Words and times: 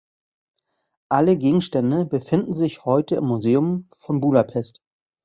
Alle 1.11 1.37
Gegenstände 1.37 2.07
befinden 2.07 2.53
sich 2.53 2.85
heute 2.85 3.17
im 3.17 3.25
Museum 3.25 3.85
von 3.95 4.19
Budapest. 4.19 4.81